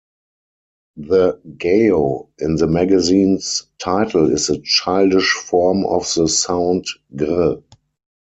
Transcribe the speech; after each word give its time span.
The 0.97 1.39
"Gao" 1.59 2.29
in 2.39 2.55
the 2.55 2.65
magazine's 2.65 3.67
title 3.77 4.31
is 4.33 4.49
a 4.49 4.57
childish 4.61 5.31
form 5.31 5.85
of 5.85 6.11
the 6.15 6.27
sound 6.27 6.87
"Grr". 7.15 7.61